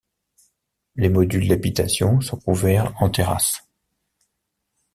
[0.95, 3.69] Les modules d'habitation sont couverts en terrasse.